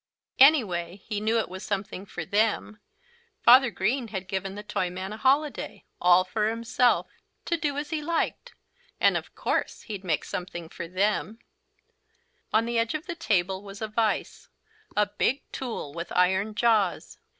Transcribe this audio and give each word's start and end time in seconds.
Anyway 0.39 0.95
he 1.05 1.21
knew 1.21 1.37
it 1.37 1.47
was 1.47 1.63
something 1.63 2.07
for 2.07 2.25
them. 2.25 2.79
Father 3.43 3.69
Green 3.69 4.07
had 4.07 4.27
given 4.27 4.55
the 4.55 4.63
Toyman 4.63 5.13
a 5.13 5.17
holiday, 5.17 5.85
all 6.01 6.23
for 6.23 6.49
himself, 6.49 7.05
to 7.45 7.55
do 7.55 7.77
as 7.77 7.91
he 7.91 8.01
liked. 8.01 8.55
And 8.99 9.15
of 9.15 9.35
course 9.35 9.83
he'd 9.83 10.03
make 10.03 10.25
something 10.25 10.69
for 10.69 10.87
them. 10.87 11.37
On 12.51 12.65
the 12.65 12.79
edge 12.79 12.95
of 12.95 13.05
the 13.05 13.13
table 13.13 13.61
was 13.61 13.79
a 13.79 13.87
vise, 13.87 14.49
a 14.97 15.05
big 15.05 15.43
tool 15.51 15.93
with 15.93 16.11
iron 16.13 16.55
jaws. 16.55 17.19